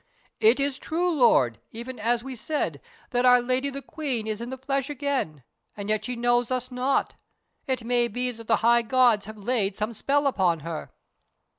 It 0.39 0.59
is 0.59 0.79
true, 0.79 1.13
Lord, 1.13 1.59
even 1.71 1.99
as 1.99 2.23
we 2.23 2.35
said, 2.35 2.81
that 3.11 3.23
our 3.23 3.39
Lady 3.39 3.69
the 3.69 3.83
Queen 3.83 4.25
is 4.25 4.41
in 4.41 4.49
the 4.49 4.57
flesh 4.57 4.89
again, 4.89 5.43
and 5.77 5.89
yet 5.89 6.05
she 6.05 6.15
knows 6.15 6.49
us 6.49 6.71
not. 6.71 7.13
It 7.67 7.83
may 7.83 8.07
be 8.07 8.31
that 8.31 8.47
the 8.47 8.55
High 8.65 8.81
Gods 8.81 9.27
have 9.27 9.37
laid 9.37 9.77
some 9.77 9.93
spell 9.93 10.25
upon 10.25 10.61
her." 10.61 10.89